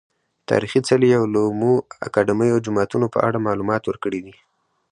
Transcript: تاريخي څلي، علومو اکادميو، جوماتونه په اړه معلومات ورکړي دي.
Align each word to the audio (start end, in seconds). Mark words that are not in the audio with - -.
تاريخي 0.49 0.81
څلي، 0.89 1.09
علومو 1.21 1.73
اکادميو، 2.07 2.63
جوماتونه 2.65 3.07
په 3.13 3.19
اړه 3.27 3.45
معلومات 3.47 3.83
ورکړي 3.85 4.19
دي. 4.25 4.35